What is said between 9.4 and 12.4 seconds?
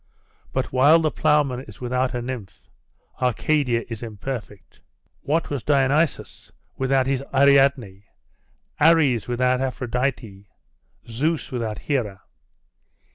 Aphrodite, Zeus without Hera?